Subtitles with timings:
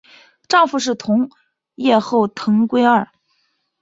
[0.47, 1.29] 丈夫是同
[1.75, 3.07] 业后藤圭二。